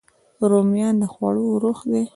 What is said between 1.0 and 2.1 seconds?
د خوړو روح دي